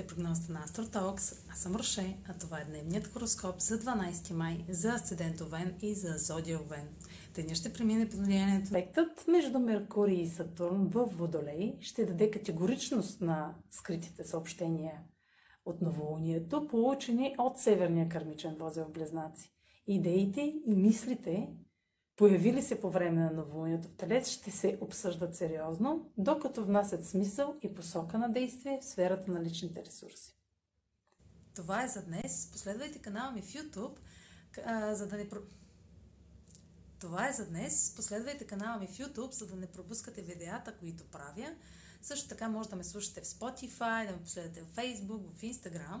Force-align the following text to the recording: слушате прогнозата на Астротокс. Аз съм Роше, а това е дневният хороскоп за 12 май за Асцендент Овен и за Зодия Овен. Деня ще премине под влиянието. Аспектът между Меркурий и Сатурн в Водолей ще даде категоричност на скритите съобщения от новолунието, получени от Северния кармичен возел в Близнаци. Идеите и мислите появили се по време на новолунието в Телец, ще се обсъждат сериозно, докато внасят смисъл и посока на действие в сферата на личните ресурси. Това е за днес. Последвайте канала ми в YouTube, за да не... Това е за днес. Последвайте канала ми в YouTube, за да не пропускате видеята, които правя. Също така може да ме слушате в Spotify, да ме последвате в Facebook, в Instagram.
слушате 0.00 0.06
прогнозата 0.06 0.52
на 0.52 0.64
Астротокс. 0.64 1.48
Аз 1.52 1.58
съм 1.58 1.76
Роше, 1.76 2.16
а 2.28 2.38
това 2.38 2.60
е 2.60 2.64
дневният 2.64 3.06
хороскоп 3.06 3.60
за 3.60 3.78
12 3.78 4.32
май 4.32 4.64
за 4.68 4.88
Асцендент 4.88 5.40
Овен 5.40 5.74
и 5.82 5.94
за 5.94 6.14
Зодия 6.18 6.60
Овен. 6.60 6.88
Деня 7.34 7.54
ще 7.54 7.72
премине 7.72 8.08
под 8.08 8.20
влиянието. 8.20 8.64
Аспектът 8.64 9.24
между 9.28 9.58
Меркурий 9.58 10.20
и 10.20 10.28
Сатурн 10.28 10.88
в 10.88 11.04
Водолей 11.04 11.76
ще 11.80 12.06
даде 12.06 12.30
категоричност 12.30 13.20
на 13.20 13.54
скритите 13.70 14.24
съобщения 14.24 15.00
от 15.64 15.82
новолунието, 15.82 16.66
получени 16.66 17.34
от 17.38 17.58
Северния 17.58 18.08
кармичен 18.08 18.56
возел 18.58 18.84
в 18.84 18.92
Близнаци. 18.92 19.52
Идеите 19.86 20.40
и 20.66 20.76
мислите 20.76 21.48
появили 22.20 22.62
се 22.62 22.80
по 22.80 22.90
време 22.90 23.20
на 23.20 23.30
новолунието 23.30 23.88
в 23.88 23.92
Телец, 23.92 24.28
ще 24.28 24.50
се 24.50 24.78
обсъждат 24.80 25.36
сериозно, 25.36 26.10
докато 26.18 26.64
внасят 26.64 27.06
смисъл 27.06 27.56
и 27.62 27.74
посока 27.74 28.18
на 28.18 28.32
действие 28.32 28.78
в 28.82 28.84
сферата 28.84 29.30
на 29.30 29.42
личните 29.42 29.84
ресурси. 29.84 30.36
Това 31.54 31.84
е 31.84 31.88
за 31.88 32.02
днес. 32.02 32.50
Последвайте 32.52 32.98
канала 32.98 33.32
ми 33.32 33.42
в 33.42 33.52
YouTube, 33.52 33.96
за 34.92 35.06
да 35.06 35.16
не... 35.16 35.28
Това 36.98 37.28
е 37.28 37.32
за 37.32 37.46
днес. 37.46 37.94
Последвайте 37.96 38.46
канала 38.46 38.78
ми 38.78 38.86
в 38.86 38.98
YouTube, 38.98 39.32
за 39.32 39.46
да 39.46 39.56
не 39.56 39.66
пропускате 39.66 40.22
видеята, 40.22 40.76
които 40.76 41.04
правя. 41.04 41.54
Също 42.02 42.28
така 42.28 42.48
може 42.48 42.68
да 42.68 42.76
ме 42.76 42.84
слушате 42.84 43.20
в 43.20 43.24
Spotify, 43.24 44.06
да 44.06 44.12
ме 44.12 44.22
последвате 44.22 44.62
в 44.62 44.76
Facebook, 44.76 45.22
в 45.36 45.40
Instagram. 45.40 46.00